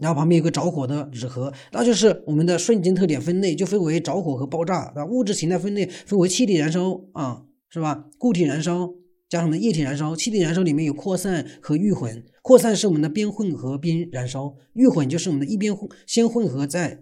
[0.00, 5.04] 然后旁边有个着火的纸盒，那就是我们的瞬间特点分类，就分为着火和爆炸啊。
[5.04, 8.06] 物质形态分类分为气体燃烧啊，是吧？
[8.18, 8.94] 固体燃烧
[9.28, 10.16] 加上我们的液体燃烧。
[10.16, 17.00] 气体燃烧里面有扩散和预混，扩散是我们的边混合边燃烧，预混就是我们的一边混先混合再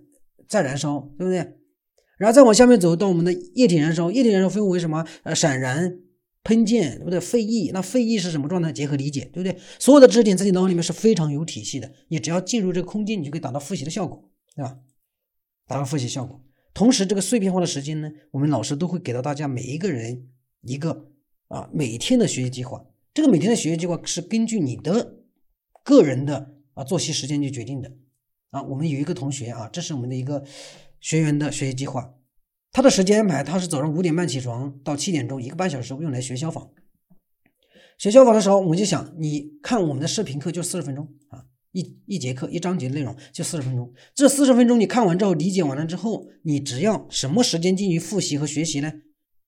[0.48, 1.54] 再燃烧，对不对？
[2.18, 5.06] 然后再往下面走到我们的液体燃烧，液体燃烧分为什么？
[5.22, 5.98] 呃，闪燃。
[6.48, 7.20] 喷溅对不对？
[7.20, 8.72] 废液，那废液是什么状态？
[8.72, 9.54] 结合理解，对不对？
[9.78, 14.78] 所有的知识点在你脑海里面是非常有体系的，你只要进入这个空间，你就可以达到复习的效果，对吧？
[15.66, 16.42] 达到复习效果。
[16.72, 20.28] 同时，这个碎片化的时间呢，我们老师都会给到大家每一个人
[20.62, 21.11] 一个
[21.48, 22.82] 啊每天的学习计划。
[23.12, 25.18] 这个每天的学习计划是根据你的
[25.84, 27.92] 个人的啊作息时间去决定的
[28.48, 28.62] 啊。
[28.62, 30.42] 我们有一个同学啊，这是我们的一个
[30.98, 32.14] 学员的学习计划。
[32.72, 36.70] 他的时间安排，他是早上五点半起床，到七点钟一个半小时用来学消防。
[37.98, 43.92] 学消防的时候，我就想，你看我们的视频课就四十分钟啊，一一节课一章节的内容就四十分钟。
[44.14, 48.92] 这四十分钟你看完之后，理解完了之后，你只要什么时间进行复习和学习呢？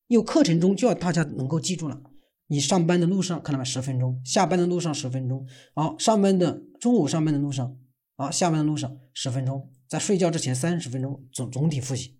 [0.08, 2.02] 因为课程中就要大家能够记住了。
[2.48, 3.64] 你上班的路上看到没？
[3.64, 7.76] 十分钟，下班的路上十分钟，好，上班的中午上班的路上，
[8.16, 12.18] 啊，下班的路上十分钟，在睡觉之前三十分钟总总体复习。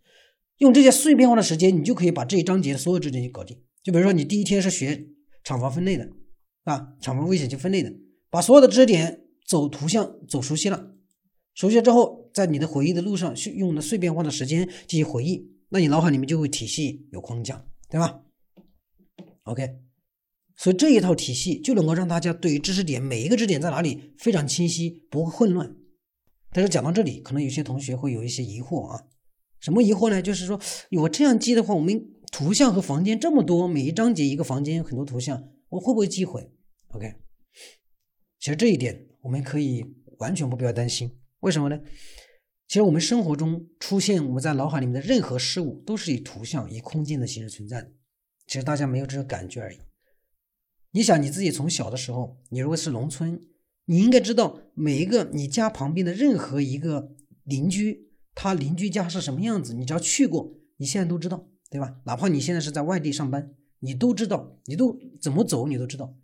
[0.60, 3.58] 用这些碎片化的时间，你就可以把这一章节的所有知识点搞定。
[3.82, 5.08] 就比如说，你第一天是学
[5.42, 6.06] 厂房分类的，
[6.64, 7.90] 啊，厂房危险性分类的，
[8.28, 10.94] 把所有的知识点走图像走熟悉了，
[11.54, 18.20] 熟悉了之后，在你的回忆的路上，用的碎片化的时间进行回忆，那你脑海里面就会体系有框架，对吧
[19.44, 19.66] ？OK，
[20.56, 25.74] 所以这一套体系就能够让大家对于知识点每一个知识点在哪里非常清晰，不会混乱。
[26.52, 29.06] 但是讲到这里，可能有些同学会有一些疑惑啊。
[29.60, 30.22] 什么疑惑呢？
[30.22, 30.58] 就是说，
[31.02, 36.50] 我这样记的话，我们图像和房间这么多，每一章节一个房间有很多图像，我会不会记混
[36.88, 37.14] ？OK，
[38.38, 39.84] 其实这一点我们可以
[40.18, 41.18] 完全不必要担心。
[41.40, 41.78] 为什么呢？
[42.66, 47.90] 其实我们生活中出现我们在脑海里面的任何事物，都是以图像、以空间的形式存在的。
[48.46, 49.78] 其实大家没有这种感觉而已。
[50.92, 53.40] 你想你自己从小的时候，你如果是农村，
[53.84, 57.12] 你应该知道每一个你家旁边的任何一个
[57.44, 58.09] 邻居。
[58.34, 59.74] 他邻居家是什么样子？
[59.74, 62.00] 你只要去过，你现在都知道，对吧？
[62.04, 66.16] 哪怕你现在是在外地上班，你都知道，你都怎么走，你都知道，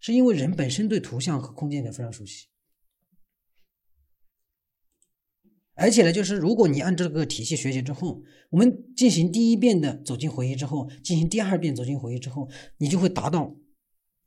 [0.00, 2.46] 是因为人本身对图像和空间感非常熟悉。
[5.74, 13.56] 而且呢，就是如果你按这个体系学习之后，我们进行第一遍的走进回忆之后，进行第二遍走进回忆之后，你就会达到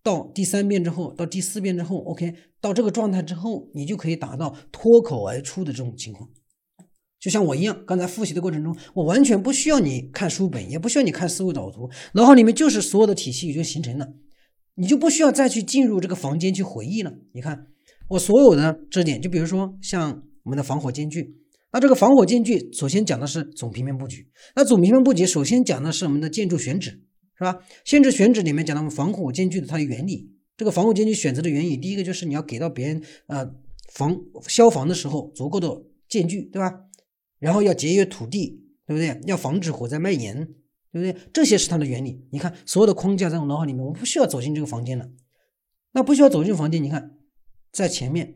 [0.02, 6.32] 到第三遍之后，到第四遍之后，OK，到这个状态之后，你就可以达到脱口而出的这种情况。
[7.24, 14.06] 就像我一样，刚才复习的过程中，我完全不需要你看书本，也不需要你看思维导图，脑海里面就是所有的体系已经形成了。
[14.76, 17.14] 你就不需要再去进入这个房间去回忆了。
[17.34, 17.68] 你看
[18.10, 21.34] 我所有的知识点，就比如说像我们的防火间距，
[21.72, 26.90] 那这个防火间距首先讲的是总平面布局，那总平面布局首先讲的是我们的建筑选址，
[27.38, 27.60] 是吧？
[27.86, 33.48] 限制选址里面讲到防火间距的它的原理，这个防火间距选择的原理，第一个就是你要给到别人呃
[33.94, 34.14] 防
[34.50, 35.70] 消防的时候足够的
[36.10, 36.70] 间距，对吧？
[37.44, 39.22] 然后要节约土地，对不对？
[39.28, 40.48] 要防止火灾蔓延。
[40.94, 41.28] 对不对？
[41.34, 42.24] 这些是它的原理。
[42.32, 45.10] 你看，所有的框架在我脑海里面，我不需要走进这个房间了。
[45.94, 47.18] 那不需要走进房间，你看，
[47.72, 48.36] 在前面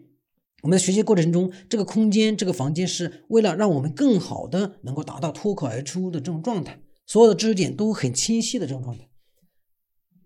[0.63, 9.07] 我们的学习过程中，这个空间、这个房间是为了让我们更好的能够达到脱口而出的这种状态，所有的知识点都很清晰的这种状态。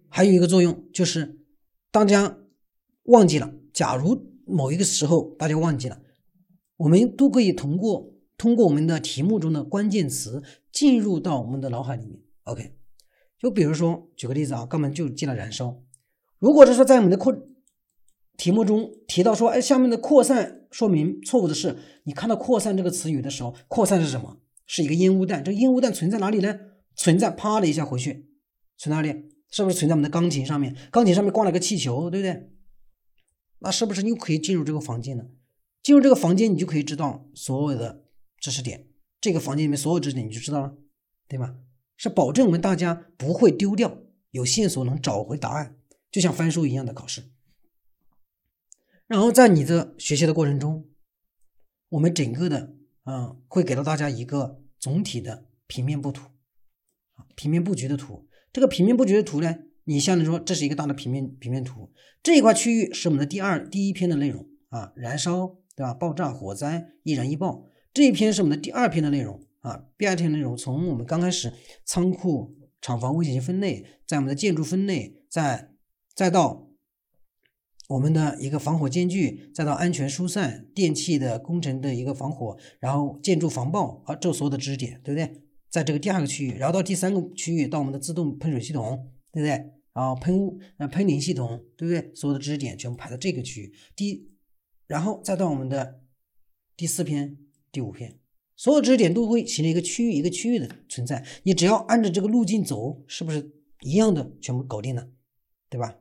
[0.08, 1.38] 还有一个作用就是，
[1.92, 2.38] 大家
[3.04, 6.02] 忘记了，假如某一个时候大家忘记了，
[6.78, 8.11] 我们都可以通过
[8.42, 10.42] 通过我们的题目中的关键词。
[10.72, 12.74] 进入到我们的脑海里面，OK，
[13.38, 15.84] 就比如说举个例子啊，刚们就记了燃烧。
[16.40, 17.36] 如果是说在我们的扩
[18.38, 24.38] 题目中提到说，哎，下面的扩散说明错误的是，你看到扩散这个词语的时候，扩散是什么？
[24.66, 25.44] 是一个烟雾弹。
[25.44, 26.58] 这个烟雾弹存在哪里呢？
[26.96, 28.30] 存在啪的一下回去，
[28.78, 29.10] 存哪里？
[29.52, 30.74] 是不是存在我们的钢琴上面？
[30.90, 32.50] 钢琴上面挂了个气球，对不对？
[33.60, 35.26] 那是不是又可以进入这个房间了？
[35.84, 38.06] 进入这个房间，你就可以知道所有的
[38.42, 38.90] 知识点。
[39.22, 40.76] 这个房间里面所有知识点你就知道了，
[41.30, 41.60] 对吗？
[41.96, 44.00] 是保证我们大家不会丢掉，
[44.32, 45.78] 有线索能找回答案，
[46.12, 47.24] 就像翻书一样的考试。
[49.06, 50.90] 然后在你的学习的过程中，
[51.90, 52.74] 我们整个的
[53.04, 56.32] 啊会给到大家一个总体的平面布图，
[57.36, 58.28] 平面布局的图。
[58.52, 61.92] 这个平面布局的图呢，你相当于说这是一个大的平面平面图，
[62.24, 65.94] 这一块区域是我们的第二第一篇的内容啊，燃烧对吧？
[65.94, 67.68] 爆炸、火灾、易燃易爆。
[67.94, 71.52] 这一篇是我们的第二篇的内容啊，第二篇内容从我们刚开始
[71.84, 75.74] 仓库、厂房危险性分类，在我们的建筑分类，再
[76.16, 76.70] 再到
[77.90, 85.44] 我们的一个防火间距，再到安全疏散、电器的工程的一个防火，然后建筑防爆啊，这所有的知识点，对不对？
[85.70, 89.52] 在这个第二个区域，然后到第三个区域，到我们的自动喷水系统，对不对？
[89.94, 92.16] 然后喷雾、呃喷淋系统，对不对？
[92.16, 94.32] 所有的知识点全部排到这个区域，第，
[94.88, 96.00] 然后再到我们的
[96.78, 97.38] 第四篇。
[97.72, 98.20] 第五篇，
[98.56, 101.26] 所有知识点都会形成一个区域，一个区域的存在。
[101.44, 105.10] 你只要按照这个路径走，是不是一样的全部搞定了，
[105.70, 105.96] 对吧？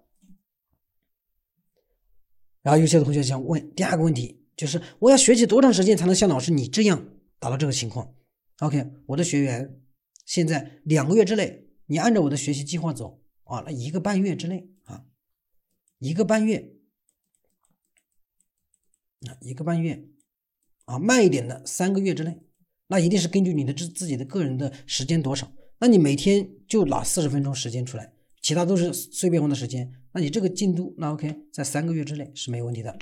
[2.62, 8.14] 然后有些同学想问第二个问题，就是我要学习多长时间才能像老师你这样达到这个情况
[8.58, 9.80] ？OK，我的学员
[10.26, 15.06] 现在两个月之内，你按照我的学习计划走啊，那一个半月之内啊，
[15.98, 16.74] 一个半月，
[19.26, 20.08] 啊，一个半月。
[20.90, 22.36] 啊，慢一点的三个月之内，
[22.88, 32.98] 那一定是根据你的自自己的个人的时间多少，那你每天就拿四十分钟时间出来，其他都是碎片化的时间，那你这个进度那 OK，在三个月之内是没有问题的。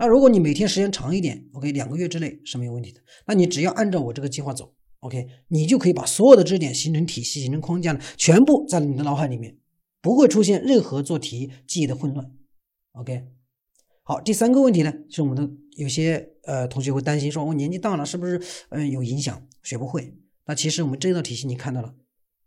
[0.00, 3.00] 那如果你每天时间长一点，OK，两个月之内是没有问题的。
[3.26, 9.56] 那你只要按照我这个计划走，OK，你就可以把所有的知识点形成体系、形成框架了，全部在你的脑海里面，
[10.00, 12.30] 不会出现任何做题记忆的混乱。
[12.92, 13.24] OK，
[14.08, 16.30] 好，第三个问题呢，是我们的有些。
[16.44, 18.40] 呃，同学会担心说，我年纪大了，是不是
[18.70, 20.16] 嗯有影响，学不会？
[20.46, 21.94] 那其实我们这道题型你看到了，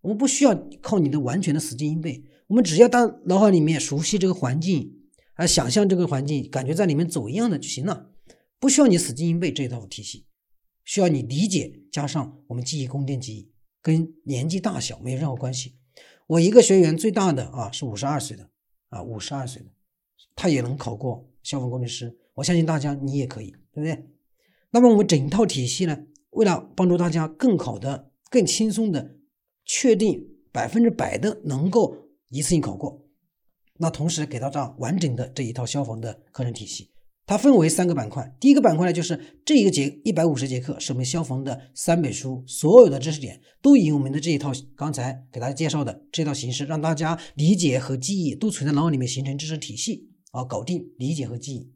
[0.01, 4.91] 我们不需要靠你的完全的死记硬背，我们只要到脑海里面熟悉这个环境，
[5.35, 8.09] 啊，想象这个环境，感觉在里面走一样的就行了，
[8.59, 10.25] 不需要你死记硬背这一套体系，
[10.83, 13.51] 需要你理解加上我们记忆宫殿记忆，
[13.83, 15.75] 跟年纪大小没有任何关系。
[16.25, 18.49] 我一个学员最大的啊是五十二岁的
[18.89, 19.69] 啊五十二岁的，
[20.35, 22.17] 他也能考过消防工程师。
[22.35, 24.05] 我相信大家，你也可以，对不对？
[24.71, 25.97] 那么我们整套体系呢，
[26.31, 29.17] 为了帮助大家更好的、更轻松的
[29.65, 31.95] 确定百分之百的能够
[32.29, 33.05] 一次性考过，
[33.77, 36.89] 那同时给到大家完整的这一套消防的课程体系。
[37.25, 51.71] 它分为三个板块，第一个板块呢，就是这一个节一百五十节课是我们消防的三本书，所有的知识点都以我们的这一套刚才给大家介绍的这套形式，让大家理解和记忆都存在脑里面形成知识体系啊，搞定理解和记忆。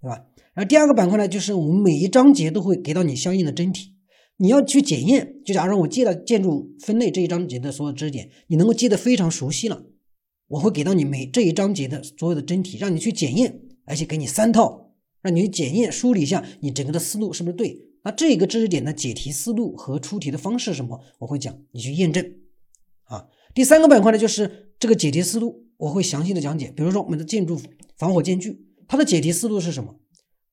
[0.00, 0.26] 对吧？
[0.54, 3.94] 然后第二个板块呢，就是我们每一章节都会给到你相应的真题，
[4.36, 5.42] 你要去检验。
[5.44, 9.86] 就假如我记了建筑分类这一章节的所有知识点，你能够记得非常熟悉了，
[10.48, 14.92] 我会给到你每这一章节的所有的真题，让你去检验，而且给你三套，
[15.22, 17.76] 让你去检验梳理一下你整个的思路是不是对。
[18.04, 22.24] 那这个知识点的解题思路和出题的方式什么，我会讲，你去验证。
[23.04, 26.72] 啊，第三个板块呢，就是这个解题思路，我会详细的讲解。
[26.76, 27.60] 比如说我们的建筑
[27.96, 28.64] 防火间距。
[28.88, 29.96] 它的解题思路是什么？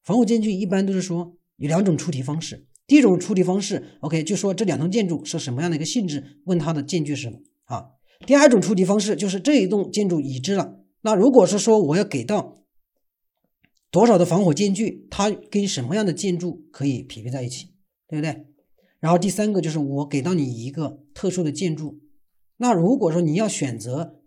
[0.03, 2.65] 防火间距一般都是说有两种出题方式。
[2.88, 7.91] 第一种出题方式，OK，就说这两栋建筑是什么样的一个性质，问它的间距是什么啊？
[8.26, 12.63] 第二种出题方式就是这一栋建筑已知了那如果是说我要给到
[13.91, 17.67] 多少的防火间距，它跟什么样的建筑可以匹配在一起，
[18.07, 18.47] 对不对？
[18.99, 21.99] 然后第三个就是我给到你一个特殊的建筑，
[22.57, 24.22] 那如果说你要选择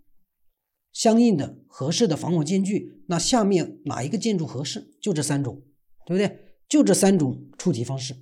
[0.97, 4.95] 相应的合适的防火间距，那下面哪一个建筑合适？
[4.99, 5.61] 就这三种，
[6.07, 6.55] 对不对？
[6.67, 8.17] 就这三种出题方式，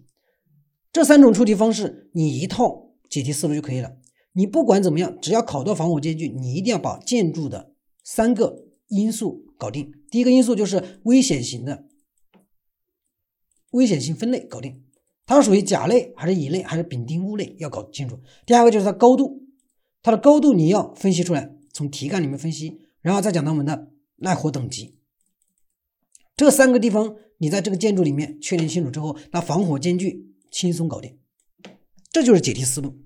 [0.92, 3.96] 这三种出题方式你一套解题思路就可以了。
[4.32, 7.72] 你不管怎么样，只要考到防火间距，你一定要把建筑的
[8.02, 9.92] 三个因素搞定。
[10.10, 11.84] 第一个因素就是危险型的
[13.70, 14.82] 危险性分类搞定。
[15.26, 18.18] 它属于甲类还是乙类还是丙丁戊类，要搞清楚。
[18.44, 19.44] 第二个就是它高度，
[20.02, 24.98] 它的高度你要分析出来，从题干里面分析，然后再讲到我们的耐火等级。
[26.34, 31.18] 这三个地方你在这个建筑里面确定清楚之后，那防火间距轻松搞定。
[32.10, 32.96] 这就是解题思路。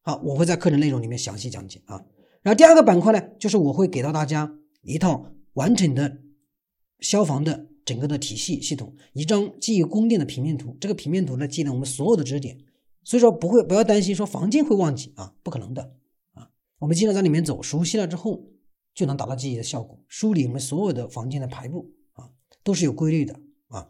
[0.00, 2.04] 好，我会在课程内容里面详细讲解啊。
[2.42, 6.18] 然后第二个板块呢，就是我会给到大家一套完整的
[6.98, 7.68] 消防的。
[7.84, 12.56] 整个的体系系统，一张记忆宫殿的平面图，这个平面图呢记得我们所有的知识点，
[13.02, 15.94] 所以说不会不要担心说房间会忘记啊，不可能的，
[16.84, 18.44] 我们经常在里面走，熟悉了之后
[18.94, 19.98] 就能达到记忆的效果。
[20.06, 22.28] 梳理我们所有的房间的排布啊，
[22.62, 23.88] 都是有规律的啊。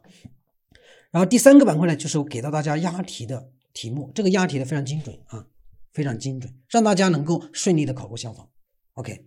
[1.10, 5.44] 然后第三个板块呢，就是我给到大家押题的题目，这个押题的非常精准啊，
[5.92, 8.48] 非常精准，让大家能够顺利的考过消防。
[8.92, 9.26] OK，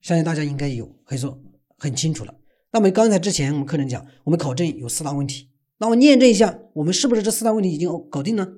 [0.00, 1.38] 相信大家应该有可以说
[1.76, 2.34] 很清楚了。
[2.70, 8.54] 那么刚才之前我们课程讲，我们考证有四大问题，那我验证一下，我们是不是这四大问题已经搞定呢？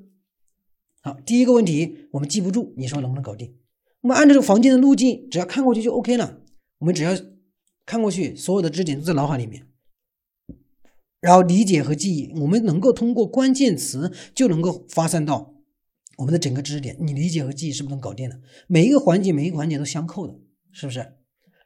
[1.03, 3.53] 好，第一个问题我们记不住，你说能不能搞定？
[4.07, 6.41] 我们按照这个房间的路径，只要看过去就 OK 了。
[6.79, 7.11] 我们只要
[7.85, 9.67] 看过去，所有的知识点都在脑海里面，
[11.21, 15.57] 然后理解和记忆，我们能够通过关键词就能够发散到
[16.19, 16.97] 我们的整个知识点。
[17.01, 18.41] 你理解和记忆是不是能搞定的？
[18.69, 20.39] 每一个环节，每一个环节都相扣的，
[20.71, 21.01] 是不是？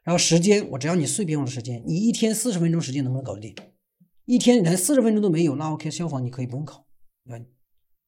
[0.02, 3.54] 然后时间，我只要你碎片化的时间，你一天四十分钟时间能不能搞定？
[4.24, 6.86] 一天连四十分钟都没有，那 OK，消防你可以不用考，
[7.26, 7.44] 对吧？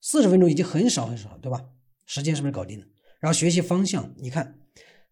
[0.00, 1.66] 四十分钟已经很少很少了，对吧？
[2.06, 2.86] 时间是不是搞定了？
[3.22, 4.58] 然后学习方向，你看，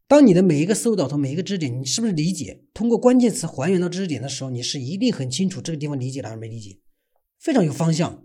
[0.08, 2.64] 当你的每一个思维导图、每一个知识点，你是不是理解？
[2.74, 6.80] 通过关键词还原到知识点的时候，你是一定很清楚这个地方理解了还是没理解，
[7.38, 8.24] 非常有方向。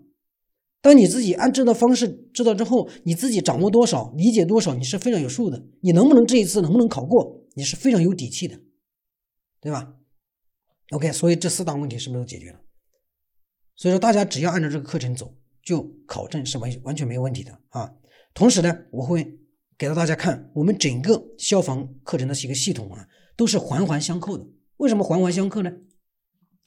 [0.82, 5.64] 当你自己按这套方式知道之后，你自己掌握多少，理解多少，你是非常有数的。
[5.82, 7.44] 你能不能这一次能不能考过？
[7.54, 8.60] 你是非常有底气的，
[9.60, 9.94] 对吧
[10.90, 12.60] ？OK，所以这四大问题是不是都解决了？
[13.76, 17.94] 所以说大家只要按照这个课程走，就考证是完完全没有问题的啊。
[18.34, 19.38] 同时呢，我会
[19.78, 24.46] 给到大家看我们整个消防课程的一个系统啊，都是环环相扣的。
[24.78, 25.70] 为什么环环相扣呢？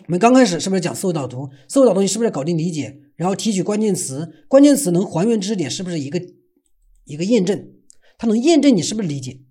[0.05, 1.49] 我们刚开始是不是讲思维导图？
[1.67, 4.45] 思维导图你是不是要搞定理解，然后提取关键词？
[4.47, 6.21] 关键词能还原知识点，是不是一个
[7.05, 7.71] 一个验证？
[8.17, 9.41] 它能验证你是不是理解？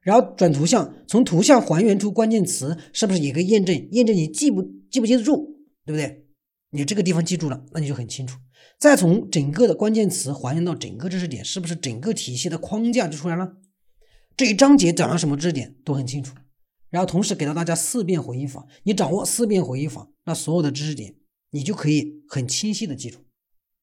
[0.00, 3.88] 然后转图像，从图像还原出关键词，是不是一个验证？
[3.92, 6.24] 验证你记不记不记得住，对不对？
[6.70, 8.38] 你这个地方记住了，那你就很清楚。
[8.78, 13.56] 再从整个的关键词还原到整个知识点，是不是整个体系的框架就出来了？
[14.36, 16.34] 这一章节讲了什么知识点都很清楚。
[16.90, 21.14] 然后同时给到大家四遍回忆法，你掌握四遍回忆法，那所有的知识点
[21.50, 23.18] 你就可以很清晰的记住，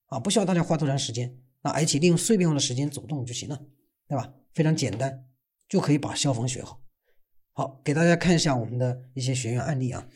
[0.08, 3.60] 啊，不需要大家花多长时间，那而且利用碎片化的时间走动就行了，
[4.08, 4.34] 对吧？
[4.54, 5.26] 非常简单。
[5.70, 6.84] 就可以把消防学好。
[7.54, 10.08] 好，给大家看一下我们的一些学员案例啊。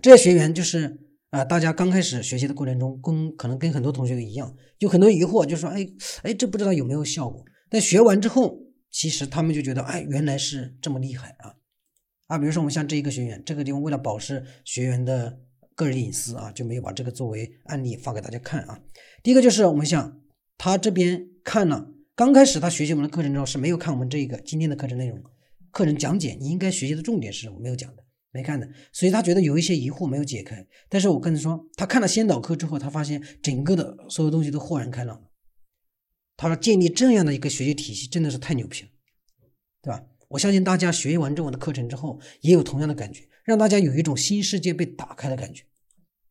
[0.00, 5.84] 这些学员就是啊，大家刚开始学习的过程中，跟可能跟很多同学一样，有很多疑惑，就说哎
[6.22, 7.44] 哎，这不知道有没有效果。
[7.68, 8.56] 但学完之后，
[8.92, 11.56] 其实他们就觉得哎，原来是这么厉害啊
[12.28, 12.38] 啊！
[12.38, 15.36] 比如说我们像这一个学员，这个地方为了保持学员的
[15.74, 18.80] 个人隐私啊，就没有把这个作为案例发给大家看啊。
[19.24, 20.20] 第一个就是我们像
[20.56, 21.90] 他这边看了。
[22.14, 25.20] 刚开始他学习我们的课程之后是没有看我们这个今天的课程内容，
[25.72, 27.58] 课程讲解你应该学习的重点是什么？
[27.58, 28.03] 没有讲的，
[28.34, 30.66] 没看的，所以他觉得有一些疑惑没有解开。
[30.88, 35.22] 但是我跟他说，他看了先导课之后，他发现整个的所有东西都豁然开朗。
[36.36, 38.88] 他说建立这样的一个学习体系真的是太牛逼了，
[39.80, 40.04] 对吧？
[40.30, 45.62] 我相信大家学完这我的课程之后也有同样的感觉，让大家有一种新世界被打开的感觉，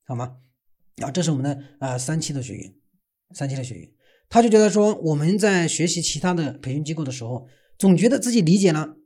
[0.05, 0.39] 好吗？
[0.97, 2.73] 啊，这是我们的啊三期的学员，
[3.33, 3.89] 三期的学员。
[4.27, 7.47] 他就觉得说，我们在学习其他的培训机构的时候，
[7.77, 8.97] 总觉得自己理解了，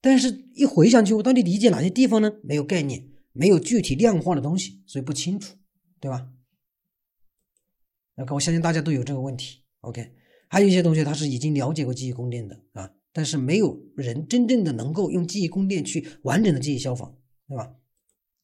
[0.00, 2.32] 但是一回想起，我到底理解哪些地方呢？
[2.42, 5.56] 没有概念，没有具体量化的东西，所以不清楚，
[6.00, 6.28] 对吧
[8.16, 9.62] ？OK，我相信大家都有这个问题。
[9.80, 10.12] OK，
[10.48, 17.16] 还有一些同学他是已经了解过记忆宫殿的啊，但是没有人真正的能够用记忆宫殿去完整的记忆消防，
[17.48, 17.74] 对吧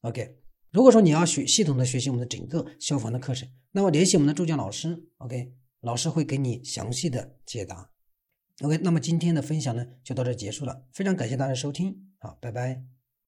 [0.01, 0.37] ？OK，
[0.71, 5.53] 如果说你要学系统的学习我们的整个消防的课程，那么联系我们的助教老师，OK。
[5.83, 7.91] 老师会给你详细的解答。
[8.61, 12.11] OK，那么今天的分享呢就到这结束了，非常感谢大家收听。
[12.19, 12.92] 好，拜拜。